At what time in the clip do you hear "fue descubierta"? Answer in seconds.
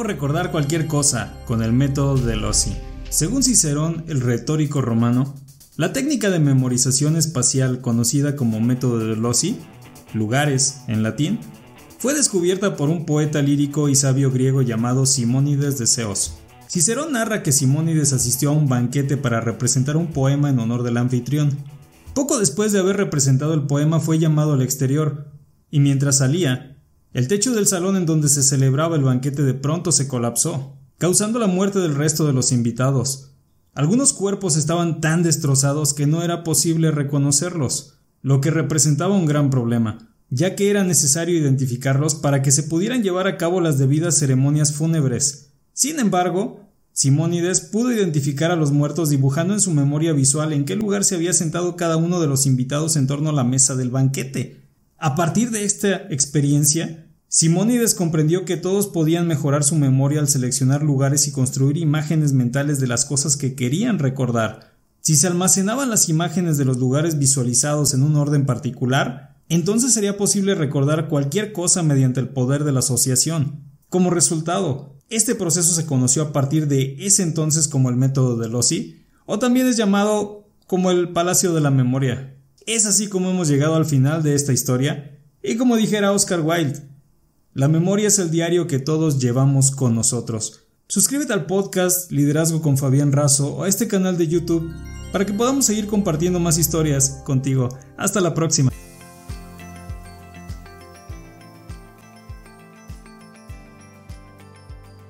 11.98-12.76